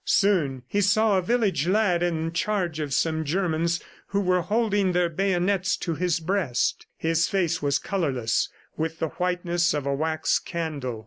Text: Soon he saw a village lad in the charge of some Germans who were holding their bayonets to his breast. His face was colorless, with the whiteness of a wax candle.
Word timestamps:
Soon 0.03 0.63
he 0.67 0.81
saw 0.81 1.19
a 1.19 1.21
village 1.21 1.67
lad 1.67 2.01
in 2.01 2.25
the 2.25 2.31
charge 2.31 2.79
of 2.79 2.91
some 2.91 3.23
Germans 3.23 3.79
who 4.07 4.19
were 4.19 4.41
holding 4.41 4.93
their 4.93 5.09
bayonets 5.09 5.77
to 5.77 5.93
his 5.93 6.19
breast. 6.19 6.87
His 6.97 7.27
face 7.27 7.61
was 7.61 7.77
colorless, 7.77 8.49
with 8.75 8.97
the 8.97 9.09
whiteness 9.09 9.75
of 9.75 9.85
a 9.85 9.93
wax 9.93 10.39
candle. 10.39 10.99